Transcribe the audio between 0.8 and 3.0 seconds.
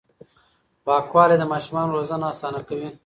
پاکوالي د ماشومانو روزنه اسانه کوي.